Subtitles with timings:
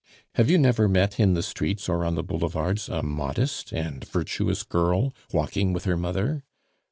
[0.33, 4.63] Have you never met in the streets or on the Boulevards a modest and virtuous
[4.63, 6.43] girl walking with her mother?"